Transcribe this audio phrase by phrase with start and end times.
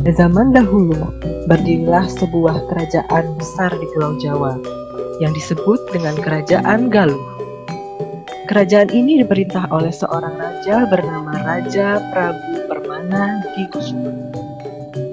[0.00, 0.96] Zaman dahulu,
[1.44, 4.56] berdirilah sebuah kerajaan besar di Pulau Jawa
[5.20, 7.20] yang disebut dengan Kerajaan Galuh.
[8.48, 14.12] Kerajaan ini diperintah oleh seorang raja bernama Raja Prabu Permana di Kusuma.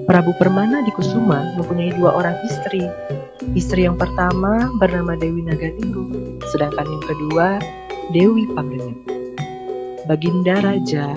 [0.08, 2.88] Prabu Permana di Kusuma mempunyai dua orang istri.
[3.52, 7.46] Istri yang pertama bernama Dewi Naganinggo, sedangkan yang kedua
[8.16, 9.04] Dewi Pangrenyep.
[10.08, 11.12] Baginda Raja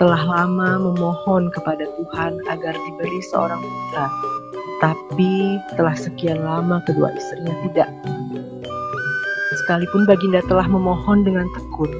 [0.00, 4.08] telah lama memohon kepada Tuhan agar diberi seorang putra,
[4.80, 7.92] tapi telah sekian lama kedua istrinya tidak.
[9.60, 11.92] Sekalipun Baginda telah memohon dengan tekun,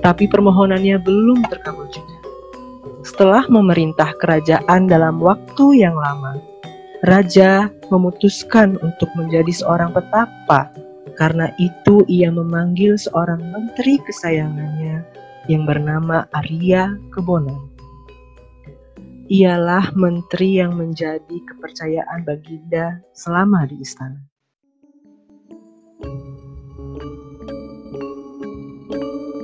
[0.00, 2.16] tapi permohonannya belum terkabul juga.
[3.04, 6.40] Setelah memerintah kerajaan dalam waktu yang lama,
[7.04, 10.72] Raja memutuskan untuk menjadi seorang petapa.
[11.20, 17.70] Karena itu ia memanggil seorang menteri kesayangannya yang bernama Arya Kebonan.
[19.28, 24.20] Ialah menteri yang menjadi kepercayaan Baginda selama di istana.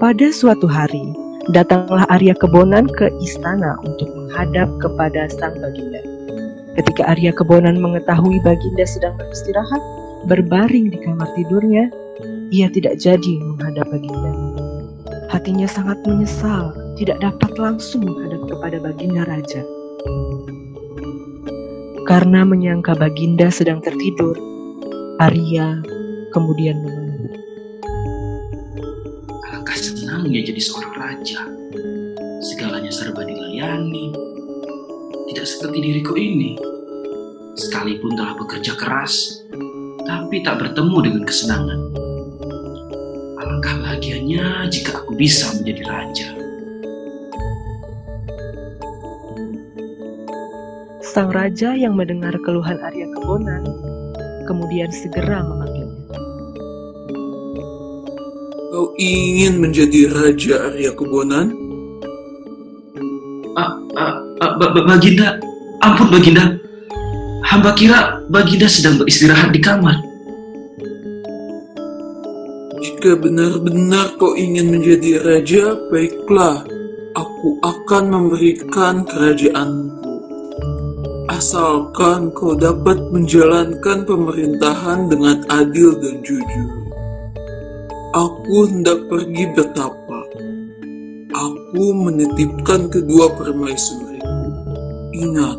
[0.00, 1.12] Pada suatu hari,
[1.52, 6.00] datanglah Arya Kebonan ke istana untuk menghadap kepada sang Baginda.
[6.76, 9.82] Ketika Arya Kebonan mengetahui Baginda sedang beristirahat,
[10.24, 11.92] berbaring di kamar tidurnya,
[12.48, 14.49] ia tidak jadi menghadap Baginda.
[15.30, 19.62] Hatinya sangat menyesal tidak dapat langsung menghadap kepada Baginda Raja.
[22.10, 24.34] Karena menyangka Baginda sedang tertidur,
[25.22, 25.78] Arya
[26.34, 27.30] kemudian menunggu.
[29.46, 31.46] Alangkah senangnya jadi seorang raja.
[32.42, 34.10] Segalanya serba dilayani.
[35.30, 36.58] Tidak seperti diriku ini.
[37.54, 39.46] Sekalipun telah bekerja keras,
[40.02, 42.09] tapi tak bertemu dengan kesenangan.
[44.00, 46.28] Bahagianya jika aku bisa menjadi raja.
[51.04, 53.60] Sang raja yang mendengar keluhan Arya Kebonan
[54.48, 56.00] kemudian segera memanggilnya.
[58.72, 61.52] Kau ingin menjadi Raja Arya Kebonan?
[63.52, 65.36] Ah, ah, ah, ba- ba- Baginda,
[65.84, 66.56] ampun Baginda.
[67.44, 70.09] Hamba kira Baginda sedang beristirahat di kamar.
[73.00, 76.68] Jika benar-benar kau ingin menjadi raja, baiklah,
[77.16, 80.20] aku akan memberikan kerajaanku.
[81.32, 86.68] Asalkan kau dapat menjalankan pemerintahan dengan adil dan jujur.
[88.12, 90.20] Aku hendak pergi bertapa.
[91.32, 94.28] Aku menitipkan kedua permaisuriku.
[95.16, 95.56] Ingat,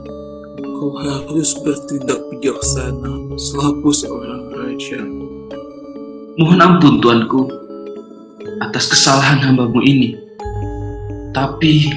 [0.62, 5.21] kau harus bertindak bijaksana selaku seorang raja.
[6.40, 7.42] Mohon ampun tuanku
[8.64, 10.16] atas kesalahan hambamu ini.
[11.36, 11.92] Tapi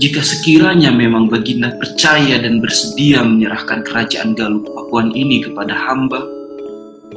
[0.00, 6.24] jika sekiranya memang Baginda percaya dan bersedia menyerahkan kerajaan Galuh Pakuan ini kepada hamba,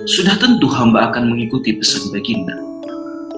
[0.04, 2.60] sudah tentu hamba akan mengikuti pesan Baginda.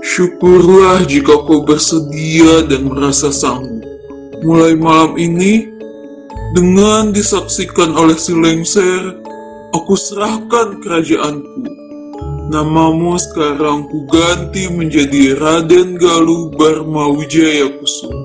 [0.01, 3.85] Syukurlah jika kau bersedia dan merasa sanggup.
[4.41, 5.69] Mulai malam ini,
[6.57, 9.13] dengan disaksikan oleh si Lengser,
[9.77, 11.82] aku serahkan kerajaanku.
[12.51, 18.19] Namamu sekarang kuganti menjadi Raden Galuh Barma Wijaya Kusuma.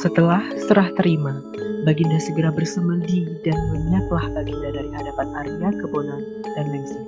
[0.00, 1.44] Setelah serah terima,
[1.84, 6.22] Baginda segera bersemedi dan menyaplah Baginda dari hadapan Arya Kebonan
[6.56, 7.04] dan Lengser.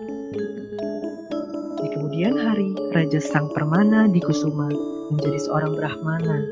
[1.81, 4.69] Di kemudian hari, Raja Sang Permana di Kusuma
[5.09, 6.45] menjadi seorang Brahmana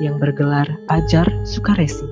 [0.00, 2.08] yang bergelar Ajar Sukaresi.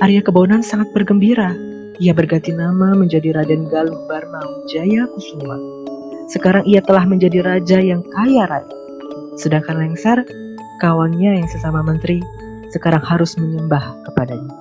[0.00, 1.69] Arya Kebonan sangat bergembira.
[2.00, 5.60] Ia berganti nama menjadi Raden Galuh Barma Wijaya Kusuma.
[6.32, 8.72] Sekarang ia telah menjadi raja yang kaya raya.
[9.36, 10.24] Sedangkan Lengser
[10.80, 12.24] kawannya yang sesama menteri
[12.72, 14.59] sekarang harus menyembah kepadanya.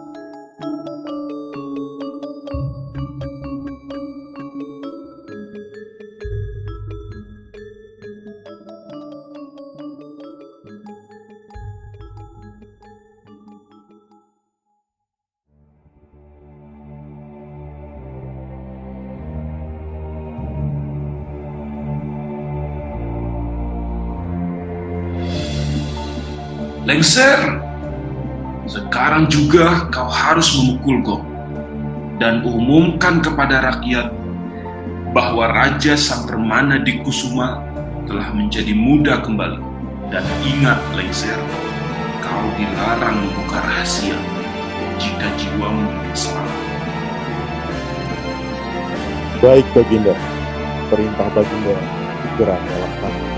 [26.89, 27.61] Lengser,
[28.65, 31.21] sekarang juga kau harus memukulku
[32.17, 34.09] dan umumkan kepada rakyat
[35.13, 37.61] bahwa Raja Sang Permana di Kusuma
[38.09, 39.61] telah menjadi muda kembali.
[40.09, 41.37] Dan ingat Lengser,
[42.25, 44.17] kau dilarang membuka rahasia
[44.97, 46.57] jika jiwamu ingin selamat.
[49.45, 50.17] Baik Baginda,
[50.89, 51.77] perintah Baginda
[52.25, 53.28] segera melaksanakan.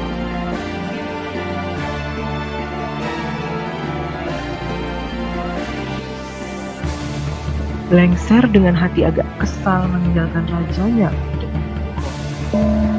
[7.92, 11.12] Lengser dengan hati agak kesal meninggalkan rajanya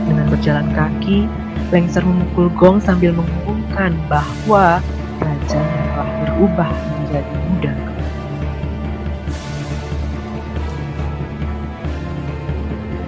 [0.05, 1.25] Dengan berjalan kaki,
[1.73, 4.85] Lengser memukul gong sambil mengumumkan bahwa
[5.17, 7.75] rajanya telah berubah menjadi muda.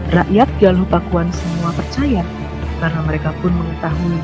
[0.09, 2.25] Rakyat Galuh Pakuan semua percaya
[2.81, 4.17] karena mereka pun mengetahui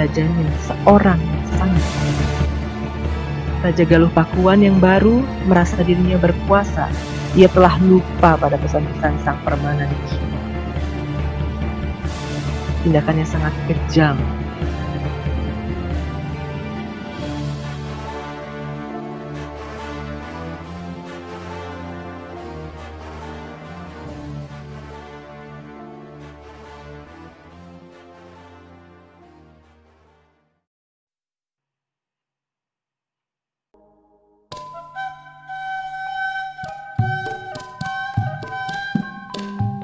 [0.00, 2.41] rajanya seorang yang sangat kaya.
[3.62, 6.90] Raja Galuh Pakuan yang baru merasa dirinya berkuasa.
[7.38, 10.38] Ia telah lupa pada pesan-pesan sang permana di China.
[12.82, 14.18] Tindakannya sangat kejam.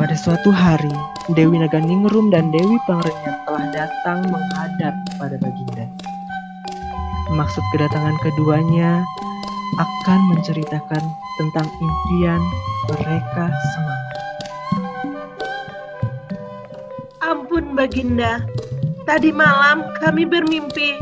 [0.08, 0.88] Pada suatu hari,
[1.36, 5.84] Dewi Naganingrum dan Dewi Pangrenyat telah datang menghadap pada Baginda.
[7.36, 9.04] Maksud kedatangan keduanya
[9.76, 11.04] akan menceritakan
[11.36, 12.40] tentang impian
[12.88, 13.98] mereka semua.
[17.28, 18.40] Ampun Baginda,
[19.04, 20.96] tadi malam kami bermimpi.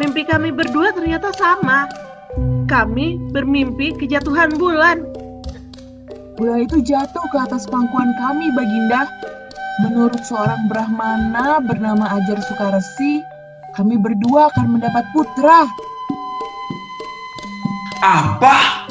[0.00, 1.84] Mimpi kami berdua ternyata sama.
[2.64, 5.04] Kami bermimpi kejatuhan bulan.
[6.36, 9.08] Bola itu jatuh ke atas pangkuan kami, Baginda.
[9.88, 13.24] Menurut seorang Brahmana bernama Ajar Sukaresi,
[13.72, 15.64] kami berdua akan mendapat putra.
[18.04, 18.84] Apa?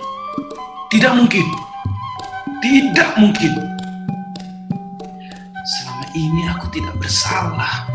[0.90, 1.46] Tidak mungkin.
[2.66, 3.54] Tidak mungkin.
[5.70, 7.86] Selama ini aku tidak bersalah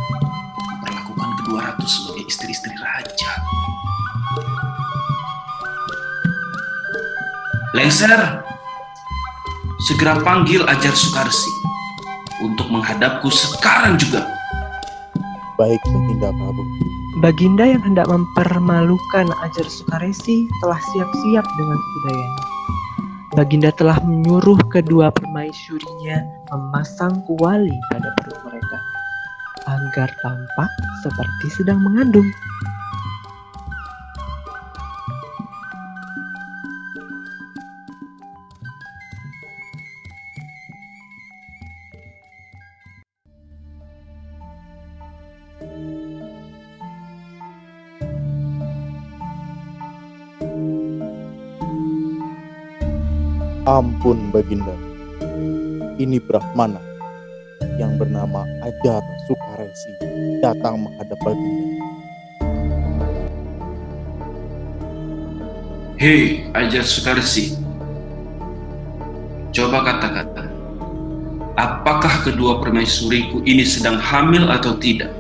[0.63, 3.33] memperlakukan kedua ratu sebagai istri-istri raja.
[7.75, 8.47] Lengser,
[9.91, 11.51] segera panggil Ajar Sukarsi
[12.47, 14.23] untuk menghadapku sekarang juga.
[15.59, 16.63] Baik, Baginda Prabu.
[17.19, 22.43] Baginda yang hendak mempermalukan Ajar Sukaresi telah siap-siap dengan kebudayanya.
[23.35, 26.23] Baginda telah menyuruh kedua permaisurinya
[26.55, 28.79] memasang kuali pada perut mereka
[29.67, 30.71] agar tampak
[31.03, 32.31] seperti sedang mengandung.
[53.69, 54.73] Ampun, Baginda.
[56.01, 56.81] Ini Brahmana
[57.77, 59.93] yang bernama Ajar Sukaresi
[60.41, 61.69] datang menghadap Baginda.
[66.01, 67.61] Hei, Ajar Sukarsi.
[69.53, 70.49] Coba katakan,
[71.61, 75.20] apakah kedua permaisuriku ini sedang hamil atau tidak?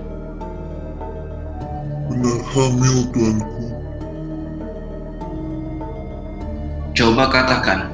[2.20, 3.64] Benar hamil, Tuanku.
[6.92, 7.88] Coba katakan,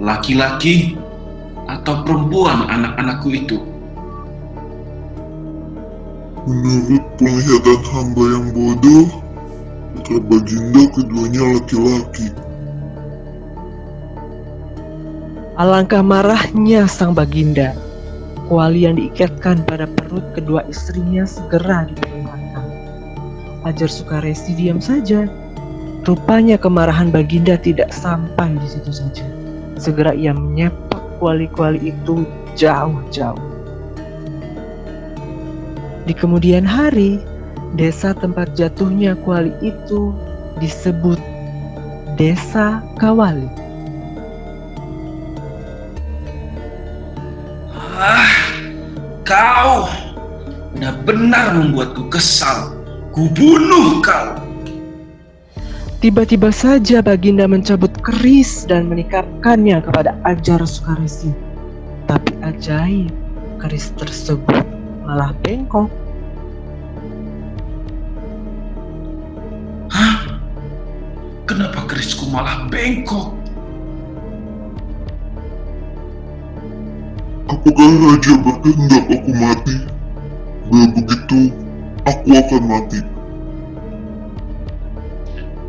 [0.00, 0.96] laki-laki
[1.68, 3.60] atau perempuan anak-anakku itu?
[6.48, 9.12] Menurut penglihatan hamba yang bodoh,
[10.00, 12.32] kata Baginda keduanya laki-laki.
[15.60, 17.76] Alangkah marahnya sang baginda.
[18.48, 22.25] Kuali yang diikatkan pada perut kedua istrinya segera diperlihatkan.
[23.66, 25.26] Ajar Sukaresi diam saja.
[26.06, 29.26] Rupanya kemarahan baginda tidak sampai di situ saja.
[29.74, 32.22] Segera ia menyepak kuali-kuali itu
[32.54, 33.42] jauh-jauh.
[36.06, 37.18] Di kemudian hari,
[37.74, 40.14] desa tempat jatuhnya kuali itu
[40.62, 41.18] disebut
[42.14, 43.50] Desa Kawali.
[47.98, 48.30] Ah,
[49.26, 49.90] kau
[50.72, 52.75] benar-benar membuatku kesal.
[53.16, 54.36] Kubunuh kau.
[56.04, 61.32] Tiba-tiba saja Baginda mencabut keris dan menikapkannya kepada Ajar Sukaresi.
[62.04, 63.08] Tapi ajaib,
[63.56, 64.60] keris tersebut
[65.08, 65.88] malah bengkok.
[69.88, 70.36] Hah?
[71.48, 73.32] Kenapa kerisku malah bengkok?
[77.48, 79.76] Apakah Raja berkehendak aku mati?
[80.68, 81.40] Bila begitu,
[82.06, 83.00] aku akan mati.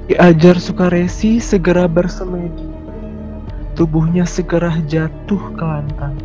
[0.08, 2.70] Ki Ajar Sukaresi segera bersemedi.
[3.76, 6.18] Tubuhnya segera jatuh ke lantang.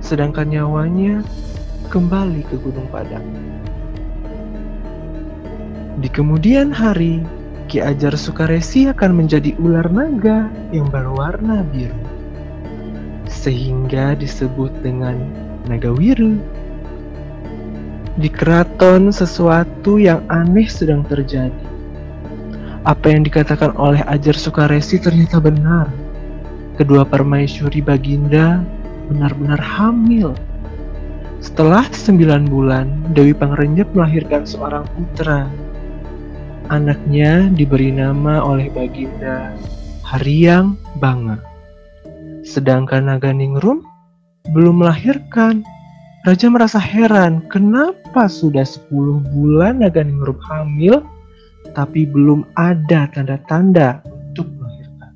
[0.00, 1.22] Sedangkan nyawanya
[1.92, 3.26] kembali ke Gunung Padang.
[6.00, 7.22] Di kemudian hari,
[7.70, 11.98] Ki Ajar Sukaresi akan menjadi ular naga yang berwarna biru.
[13.28, 15.16] sehingga disebut dengan
[15.68, 16.40] Nagawiru.
[18.14, 21.50] Di keraton sesuatu yang aneh sedang terjadi.
[22.86, 25.90] Apa yang dikatakan oleh Ajar Sukaresi ternyata benar.
[26.78, 28.62] Kedua permaisuri Baginda
[29.10, 30.30] benar-benar hamil.
[31.42, 35.50] Setelah sembilan bulan, Dewi Pangrenyep melahirkan seorang putra.
[36.72, 39.52] Anaknya diberi nama oleh Baginda
[40.06, 41.36] Haryang Banga.
[42.44, 43.84] Sedangkan Naga Ningrum
[44.54, 45.64] belum melahirkan.
[46.24, 48.88] Raja merasa heran, kenapa sudah 10
[49.28, 51.04] bulan Naga Ningrum hamil,
[51.76, 55.12] tapi belum ada tanda-tanda untuk melahirkan.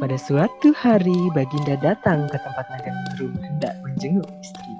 [0.00, 4.73] Pada suatu hari, Baginda datang ke tempat Naga Ningrum hendak menjenguk istrinya.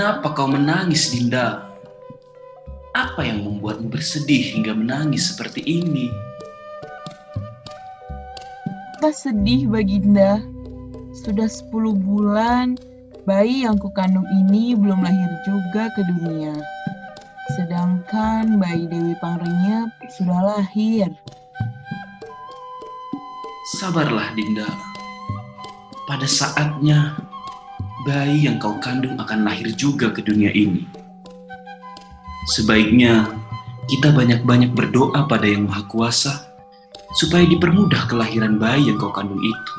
[0.00, 1.68] Kenapa kau menangis, Dinda?
[2.96, 6.08] Apa yang membuatmu bersedih hingga menangis seperti ini?
[8.96, 10.40] Apa sedih Baginda?
[11.12, 12.80] Sudah 10 bulan,
[13.28, 16.56] bayi yang kukandung ini belum lahir juga ke dunia.
[17.60, 21.12] Sedangkan bayi Dewi Pangrenyep sudah lahir.
[23.76, 24.64] Sabarlah, Dinda.
[26.08, 27.20] Pada saatnya,
[28.08, 30.88] bayi yang kau kandung akan lahir juga ke dunia ini.
[32.56, 33.28] Sebaiknya
[33.92, 36.34] kita banyak-banyak berdoa pada Yang Maha Kuasa
[37.20, 39.74] supaya dipermudah kelahiran bayi yang kau kandung itu.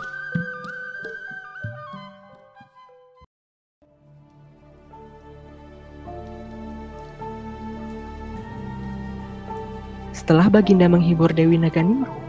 [10.14, 12.22] Setelah Baginda menghibur Dewi Naganingrum,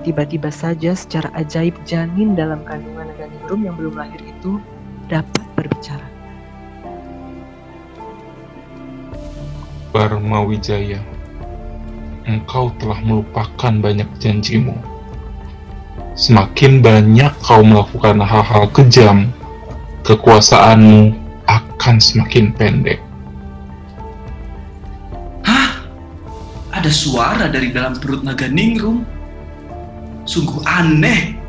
[0.00, 4.56] tiba-tiba saja secara ajaib janin dalam kandungan Naganingrum yang belum lahir itu
[5.08, 6.04] dapat berbicara.
[9.88, 11.00] Barma Wijaya,
[12.28, 14.76] engkau telah melupakan banyak janjimu.
[16.12, 19.32] Semakin banyak kau melakukan hal-hal kejam,
[20.04, 21.16] kekuasaanmu
[21.48, 23.00] akan semakin pendek.
[25.48, 25.80] Hah?
[26.74, 29.08] Ada suara dari dalam perut naga ningrum?
[30.28, 31.47] Sungguh aneh.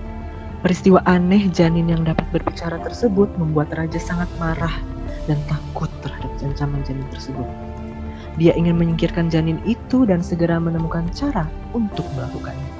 [0.60, 4.76] Peristiwa aneh janin yang dapat berbicara tersebut membuat raja sangat marah
[5.24, 7.48] dan takut terhadap ancaman janin tersebut.
[8.36, 12.72] Dia ingin menyingkirkan janin itu dan segera menemukan cara untuk melakukannya.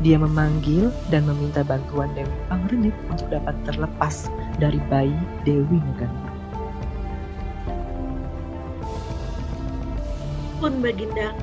[0.00, 5.12] Dia memanggil dan meminta bantuan Dewi Pangrenip untuk dapat terlepas dari bayi
[5.44, 6.32] Dewi Naganura.
[10.56, 11.36] Pun Baginda,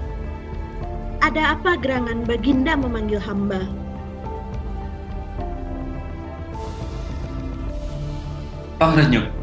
[1.21, 3.61] ada apa gerangan Baginda memanggil hamba?
[8.77, 9.33] Pangrenyep,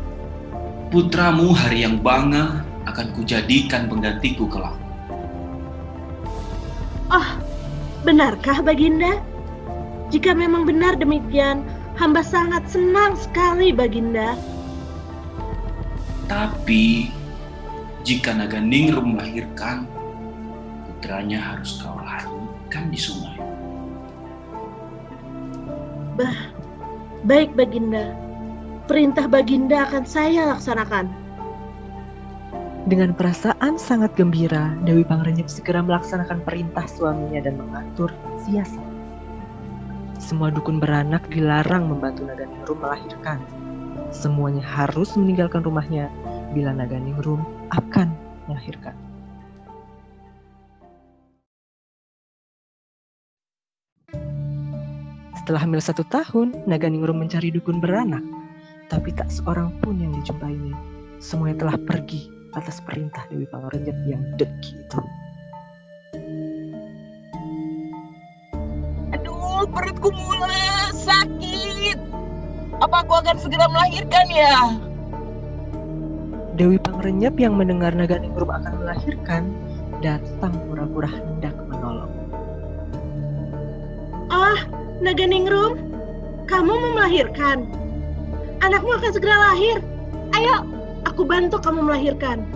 [0.95, 4.79] putramu hari yang bangga akan kujadikan penggantiku kelak.
[7.11, 7.43] Oh,
[8.07, 9.19] benarkah Baginda?
[10.14, 11.67] Jika memang benar demikian,
[11.99, 14.38] hamba sangat senang sekali Baginda.
[16.31, 17.11] Tapi,
[18.07, 19.91] jika naga ningrum melahirkan,
[20.87, 23.43] putranya harus kau lahirkan di sungai.
[26.14, 26.55] Bah,
[27.26, 28.24] baik Baginda.
[28.85, 31.09] Perintah Baginda akan saya laksanakan.
[32.85, 38.12] Dengan perasaan sangat gembira, Dewi Pangrenyep segera melaksanakan perintah suaminya dan mengatur
[38.45, 38.85] siasat.
[40.21, 43.41] Semua dukun beranak dilarang membantu Naga Ningrum melahirkan.
[44.12, 46.12] Semuanya harus meninggalkan rumahnya
[46.53, 47.41] bila Naga Ningrum
[47.73, 48.12] akan
[48.53, 48.93] melahirkan.
[55.41, 58.25] Setelah hamil satu tahun, Naga Ningrum mencari dukun beranak,
[58.93, 60.76] tapi tak seorang pun yang dijumpainya.
[61.23, 65.00] Semuanya telah pergi atas perintah Dewi Pangrenyep yang deki itu.
[69.17, 71.99] Aduh, perutku mulai sakit.
[72.83, 74.57] Apa aku akan segera melahirkan ya?
[76.55, 79.43] Dewi Pangrenyep yang mendengar Naga Ningrum akan melahirkan,
[79.99, 82.12] datang pura-pura hendak menolong.
[84.31, 84.59] Oh,
[85.03, 85.81] Naga Ningrum,
[86.47, 87.84] kamu mau melahirkan?
[88.64, 89.76] Anakmu akan segera lahir.
[90.33, 90.64] Ayo,
[91.04, 92.49] aku bantu kamu melahirkan.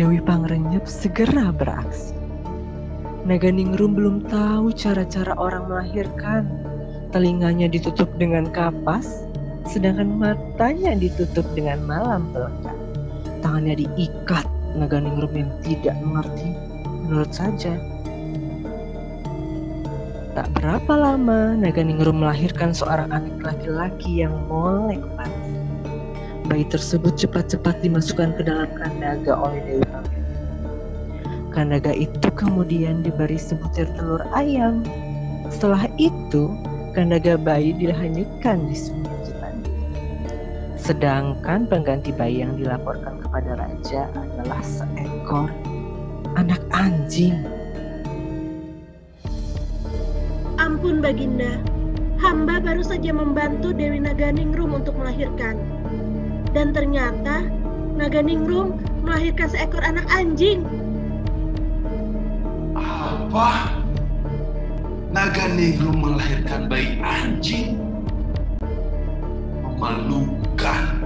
[0.00, 2.16] Dewi Pangrenyep segera beraksi.
[3.28, 6.48] Naga Ningrum belum tahu cara-cara orang melahirkan.
[7.12, 9.28] Telinganya ditutup dengan kapas,
[9.68, 12.76] sedangkan matanya ditutup dengan malam pelekat.
[13.44, 14.48] Tangannya diikat
[14.80, 16.56] Naganingrum yang tidak mengerti,
[17.04, 17.76] menurut saja.
[20.36, 25.48] Tak berapa lama, Naganingrum melahirkan seorang anak laki-laki yang molek banget.
[26.44, 30.24] Bayi tersebut cepat-cepat dimasukkan ke dalam kandaga oleh Dewi Kawin.
[31.56, 34.84] Kandaga itu kemudian diberi sebutir telur ayam.
[35.48, 36.52] Setelah itu,
[36.92, 39.72] kandaga bayi dihanyutkan di sungai Cipandi.
[40.76, 45.48] Sedangkan pengganti bayi yang dilaporkan kepada raja adalah seekor
[46.36, 47.55] anak anjing.
[50.86, 51.58] Ampun Baginda,
[52.22, 55.58] hamba baru saja membantu Dewi Naganingrum untuk melahirkan.
[56.54, 57.42] Dan ternyata
[57.98, 60.62] Naganingrum melahirkan seekor anak anjing.
[62.78, 63.82] Apa?
[65.10, 67.82] Naga Ningrum melahirkan bayi anjing?
[69.66, 71.02] Memalukan.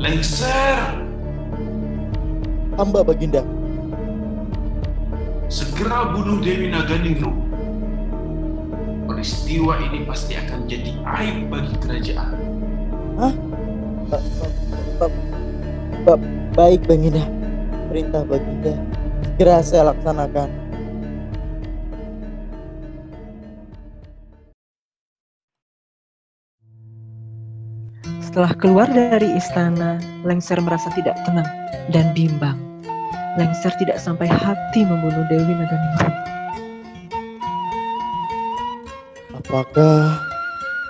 [0.00, 0.80] Lengser,
[2.80, 3.44] Hamba Baginda,
[5.52, 7.45] segera bunuh Dewi Naganingrum.
[9.26, 12.38] Peristiwa ini pasti akan jadi aib bagi kerajaan.
[13.18, 13.34] Ba-
[14.06, 14.22] ba-
[15.02, 15.18] ba-
[16.06, 17.26] ba- baik Baginda.
[17.90, 18.78] Perintah Baginda
[19.26, 20.46] segera saya laksanakan.
[28.22, 31.50] Setelah keluar dari istana, Lengser merasa tidak tenang
[31.90, 32.62] dan bimbang.
[33.34, 36.35] Lengser tidak sampai hati membunuh Dewi Naganingrum.
[39.46, 40.18] Apakah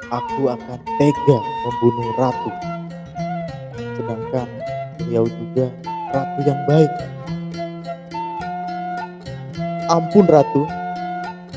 [0.09, 2.51] aku akan tega membunuh ratu?
[4.01, 4.49] Sedangkan
[4.97, 5.69] beliau juga
[6.09, 6.93] ratu yang baik.
[9.93, 10.65] Ampun ratu,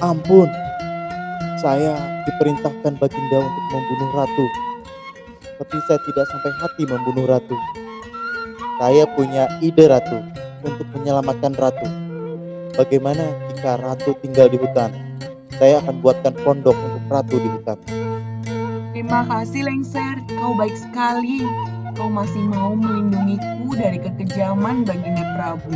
[0.03, 0.51] ampun.
[1.63, 1.95] Saya
[2.27, 4.45] diperintahkan baginda untuk membunuh ratu.
[5.55, 7.55] Tapi saya tidak sampai hati membunuh ratu.
[8.75, 10.19] Saya punya ide ratu
[10.67, 11.87] untuk menyelamatkan ratu.
[12.75, 13.23] Bagaimana
[13.55, 14.91] jika ratu tinggal di hutan?
[15.59, 16.71] Saya akan buatkan pondok
[17.09, 17.77] ratu di hutan.
[18.93, 21.43] Terima kasih Lengser, kau baik sekali.
[21.97, 25.73] Kau masih mau melindungiku dari kekejaman Baginda Prabu.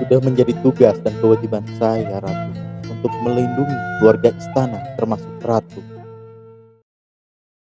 [0.00, 2.56] Sudah menjadi tugas dan kewajiban saya, Ratu,
[2.88, 5.91] untuk melindungi keluarga istana termasuk Ratu.